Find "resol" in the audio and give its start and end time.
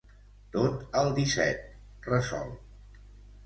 1.77-2.53